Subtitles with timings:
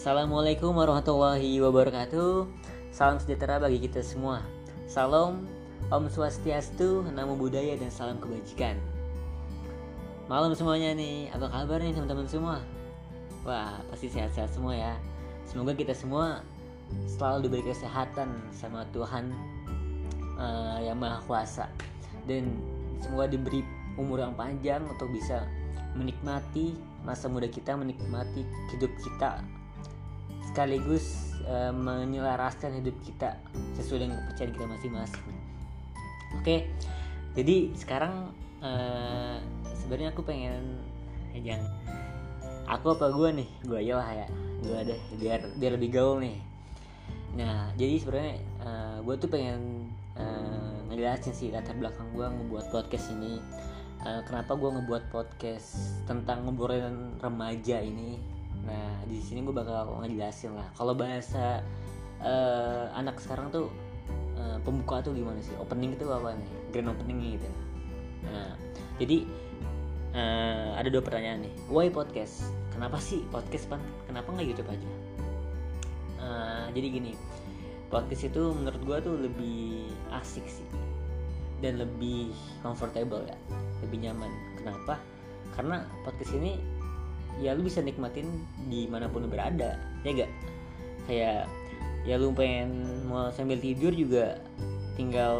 [0.00, 2.48] Assalamualaikum warahmatullahi wabarakatuh.
[2.88, 4.40] Salam sejahtera bagi kita semua.
[4.88, 5.44] Salam
[5.92, 8.80] Om Swastiastu, Namo Buddhaya dan salam kebajikan.
[10.24, 12.64] Malam semuanya nih, apa kabar nih teman-teman semua?
[13.44, 14.96] Wah, pasti sehat-sehat semua ya.
[15.44, 16.40] Semoga kita semua
[17.04, 19.28] selalu diberi kesehatan sama Tuhan
[20.40, 21.68] uh, Yang Maha Kuasa.
[22.24, 22.48] Dan
[23.04, 23.60] semoga diberi
[24.00, 25.44] umur yang panjang untuk bisa
[25.92, 26.72] menikmati
[27.04, 29.59] masa muda kita menikmati hidup kita
[30.50, 33.38] sekaligus e, menyelaraskan hidup kita
[33.78, 35.26] sesuai dengan kepercayaan kita masing-masing.
[36.42, 36.56] Oke,
[37.38, 38.72] jadi sekarang e,
[39.78, 40.82] sebenarnya aku pengen
[41.30, 41.70] ya jangan
[42.70, 43.48] aku apa gue nih?
[43.66, 44.26] Gue aja lah ya.
[44.62, 46.38] Gue deh biar biar lebih gaul nih.
[47.34, 53.10] Nah jadi sebenarnya uh, gue tuh pengen uh, ngejelasin sih latar belakang gue ngebuat podcast
[53.14, 53.42] ini.
[54.00, 60.56] Uh, kenapa gue ngebuat podcast tentang ngobrolin remaja ini Nah di sini gue bakal ngejelasin
[60.56, 60.68] lah.
[60.76, 61.64] Kalau bahasa
[62.20, 63.72] uh, anak sekarang tuh
[64.36, 65.54] uh, pembuka tuh gimana sih?
[65.56, 66.50] Opening itu apa nih?
[66.72, 67.48] Grand opening gitu.
[68.28, 68.56] Nah
[69.00, 69.24] jadi
[70.14, 71.54] uh, ada dua pertanyaan nih.
[71.70, 72.50] Why podcast?
[72.70, 73.82] Kenapa sih podcast pan?
[74.08, 74.88] Kenapa nggak YouTube aja?
[76.20, 77.12] Uh, jadi gini,
[77.88, 80.68] podcast itu menurut gue tuh lebih asik sih
[81.64, 83.36] dan lebih comfortable ya,
[83.84, 84.28] lebih nyaman.
[84.60, 85.00] Kenapa?
[85.56, 86.60] Karena podcast ini
[87.38, 88.26] ya lu bisa nikmatin
[88.66, 90.30] di mana pun lu berada ya gak
[91.06, 91.46] kayak
[92.02, 94.40] ya lu pengen mau sambil tidur juga
[94.98, 95.38] tinggal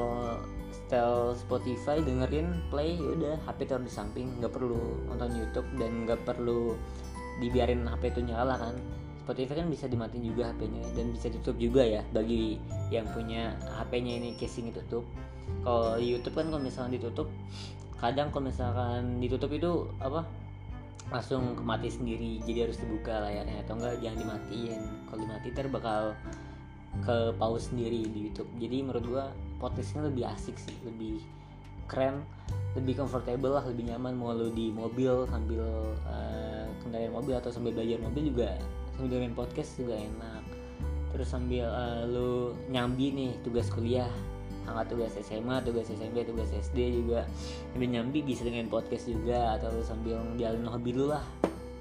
[0.91, 6.21] setel Spotify dengerin play yaudah HP taruh di samping nggak perlu nonton YouTube dan nggak
[6.27, 6.75] perlu
[7.39, 8.75] dibiarin HP itu nyala kan?
[9.23, 12.59] Spotify kan bisa dimatiin juga HP-nya dan bisa ditutup juga ya bagi
[12.91, 15.07] yang punya HP-nya ini casing tutup.
[15.63, 17.31] Kalau YouTube kan kalau misalkan ditutup
[18.03, 20.27] kadang kalau misalkan ditutup itu apa
[21.11, 23.67] langsung kemati sendiri jadi harus dibuka layarnya.
[23.67, 24.81] Atau enggak jangan dimatiin.
[25.11, 26.03] Kalau dimatiin ter bakal
[27.03, 28.51] ke pause sendiri di YouTube.
[28.59, 29.25] Jadi menurut gua
[29.63, 31.23] podcastnya lebih asik sih lebih
[31.91, 32.23] keren
[32.79, 34.15] lebih comfortable lah lebih nyaman.
[34.15, 35.67] Mau lu di mobil sambil
[36.07, 38.59] uh, kendaraan mobil atau sambil belajar mobil juga
[38.95, 40.43] sambil dengerin podcast juga enak.
[41.11, 44.11] Terus sambil uh, lu nyambi nih tugas kuliah
[44.69, 47.25] angkat tugas SMA tugas SMP tugas SD juga.
[47.73, 51.25] Sambil nyambi bisa dengan podcast juga atau sambil jalan hobi lu lah.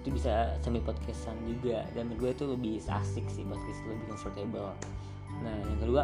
[0.04, 1.84] Itu bisa sambil podcastan juga.
[1.92, 4.72] Dan menurut gue itu lebih asik sih podcast lebih comfortable.
[5.44, 6.04] Nah yang kedua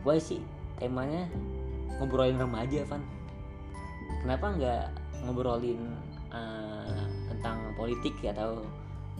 [0.00, 0.40] gue sih
[0.80, 1.28] temanya
[2.00, 3.02] ngobrolin remaja Van.
[4.24, 4.84] Kenapa nggak
[5.28, 5.80] ngobrolin
[6.32, 8.64] uh, tentang politik ya atau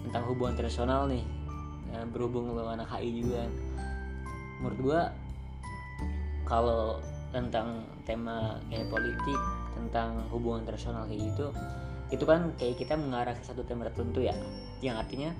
[0.00, 1.24] tentang hubungan internasional nih
[2.14, 3.42] berhubung lo anak HI juga.
[4.62, 5.00] Menurut gue
[6.50, 6.98] kalau
[7.30, 9.40] tentang tema kayak politik
[9.78, 11.54] tentang hubungan internasional kayak gitu
[12.10, 14.34] itu kan kayak kita mengarah ke satu tema tertentu ya.
[14.82, 15.30] Yang artinya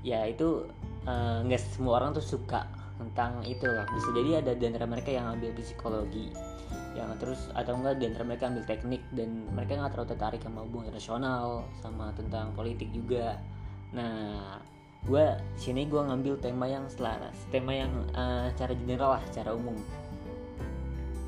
[0.00, 0.64] ya itu
[1.04, 2.64] eh, nggak uh, semua orang tuh suka
[2.96, 3.84] tentang itu lah.
[3.92, 6.32] Bisa jadi ada di antara mereka yang ambil psikologi
[6.96, 10.64] yang terus atau enggak di antara mereka ambil teknik dan mereka nggak terlalu tertarik sama
[10.64, 13.36] hubungan internasional sama tentang politik juga.
[13.92, 14.56] Nah
[15.06, 15.24] gue
[15.54, 19.78] sini gue ngambil tema yang selaras tema yang uh, cara general lah cara umum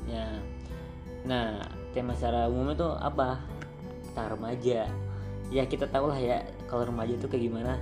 [0.09, 0.27] ya
[1.23, 1.61] nah
[1.93, 3.43] tema secara umum itu apa?
[4.09, 4.87] Tentang remaja.
[5.49, 7.75] Ya kita tahu lah ya kalau remaja itu kayak gimana.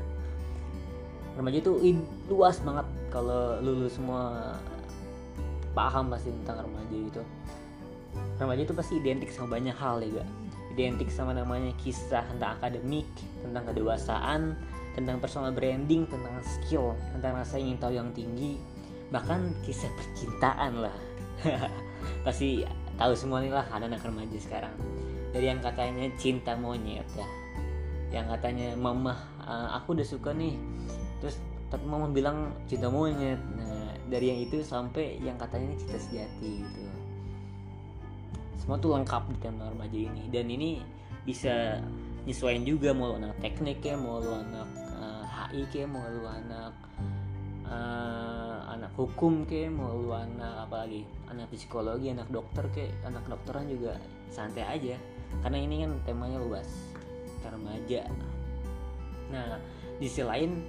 [1.35, 1.71] Remaja itu
[2.31, 4.55] luas banget kalau lulus semua
[5.77, 7.21] paham pasti tentang remaja itu
[8.41, 10.29] remaja itu pasti identik sama banyak hal ya gak
[10.73, 13.05] identik sama namanya kisah tentang akademik
[13.45, 14.57] tentang kedewasaan
[14.97, 18.57] tentang personal branding tentang skill tentang rasa ingin tahu yang tinggi
[19.13, 20.97] bahkan kisah percintaan lah
[22.21, 22.63] pasti
[22.97, 24.73] tahu semua nih lah anak-anak remaja sekarang.
[25.31, 27.27] Dari yang katanya cinta monyet ya.
[28.09, 29.13] Yang katanya mama
[29.43, 30.57] uh, aku udah suka nih.
[31.21, 31.37] Terus
[31.67, 33.39] tapi mama bilang cinta monyet.
[33.55, 36.81] Nah dari yang itu sampai yang katanya cinta sejati gitu.
[38.57, 40.27] Semua tuh lengkap di tema remaja ini.
[40.31, 40.81] Dan ini
[41.27, 41.83] bisa
[42.27, 44.67] nyesuaiin juga mau anak teknik ya mau anak
[44.99, 46.75] uh, HI kayak mau anak anak
[48.97, 54.01] hukum ke mau anak apalagi anak psikologi anak dokter ke anak dokteran juga
[54.33, 54.97] santai aja.
[55.45, 56.65] Karena ini kan temanya luas
[57.45, 58.09] remaja.
[59.29, 59.61] Nah
[60.01, 60.65] di sisi lain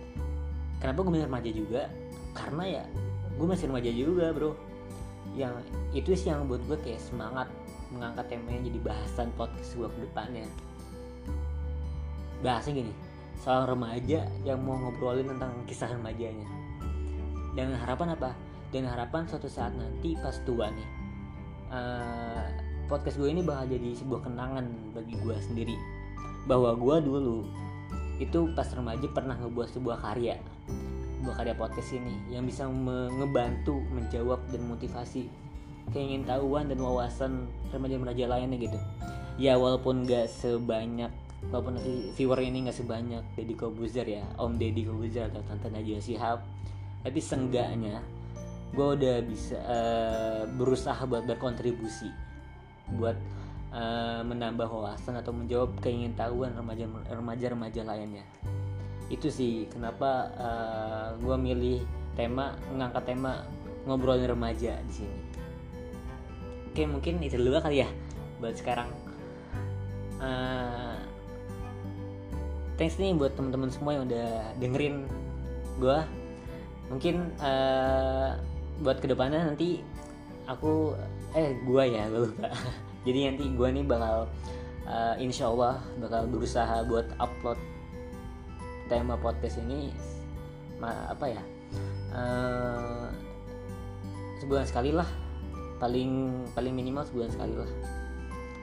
[0.76, 1.88] kenapa gue remaja juga?
[2.36, 2.84] Karena ya
[3.40, 4.52] gue masih remaja juga bro.
[5.32, 5.64] Yang
[5.96, 7.48] itu sih yang buat gue kayak semangat
[7.88, 10.44] mengangkat temanya jadi bahasan podcast gue ke depannya.
[12.44, 12.92] Bahasnya gini
[13.40, 16.67] soal remaja yang mau ngobrolin tentang kisah remajanya
[17.58, 18.30] dengan harapan apa?
[18.70, 20.88] Dengan harapan suatu saat nanti pas tua nih
[21.72, 22.46] uh,
[22.86, 24.64] podcast gue ini bakal jadi sebuah kenangan
[24.94, 25.76] bagi gue sendiri.
[26.46, 27.44] Bahwa gue dulu
[28.22, 30.38] itu pas remaja pernah ngebuat sebuah karya
[31.18, 32.66] sebuah karya podcast ini yang bisa
[33.18, 35.26] ngebantu menjawab dan motivasi
[35.90, 38.78] keingin tahuan dan wawasan remaja-remaja lainnya gitu.
[39.38, 41.10] Ya walaupun gak sebanyak
[41.50, 45.98] walaupun nanti viewer ini gak sebanyak Deddy Kobuzer ya Om Deddy Kobuzer atau Tante Najwa
[46.02, 46.38] Shihab
[47.02, 48.02] tapi senggaknya
[48.72, 52.10] gue udah bisa uh, berusaha buat berkontribusi.
[52.94, 53.16] Buat
[53.72, 58.24] uh, menambah wawasan atau menjawab keingin tahuan remaja remaja lainnya.
[59.08, 61.78] Itu sih kenapa uh, eh, gue milih
[62.12, 63.40] tema mengangkat tema
[63.88, 65.18] ngobrolin remaja di sini.
[66.68, 67.88] Oke mungkin itu dulu kali ya
[68.36, 68.92] buat sekarang.
[70.20, 70.98] Uh,
[72.76, 74.28] thanks nih buat teman-teman semua yang udah
[74.60, 75.08] dengerin
[75.80, 75.98] gue
[76.88, 78.32] mungkin uh,
[78.80, 79.84] buat ke depannya nanti
[80.48, 80.96] aku
[81.36, 82.48] eh gue ya gue lupa.
[83.06, 84.26] Jadi nanti gue nih bakal
[84.88, 87.60] uh, insya Allah bakal berusaha buat upload
[88.88, 89.92] tema podcast ini
[90.80, 91.42] ma apa ya
[92.16, 93.12] uh,
[94.40, 95.06] sebulan sekali lah.
[95.78, 97.70] Paling paling minimal sebulan sekali lah.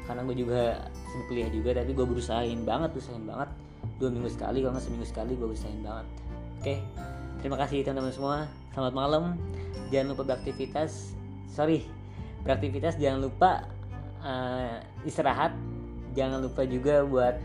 [0.06, 0.62] Karena gue juga
[1.10, 3.50] sibuk kuliah juga tapi gue berusahain banget berusahain banget.
[4.02, 6.08] Dua minggu sekali kalau nggak seminggu sekali gue berusahain banget.
[6.60, 6.76] Oke
[7.40, 8.38] terima kasih teman-teman semua.
[8.72, 9.24] Selamat malam.
[9.90, 11.16] Jangan lupa beraktivitas.
[11.50, 11.88] Sorry
[12.46, 13.00] beraktivitas.
[13.00, 13.66] Jangan lupa
[14.22, 15.56] uh, istirahat.
[16.16, 17.36] Jangan lupa juga buat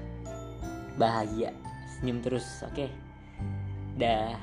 [0.98, 1.54] bahagia.
[1.98, 2.74] Senyum terus oke?
[2.74, 2.90] Okay?
[4.00, 4.40] dah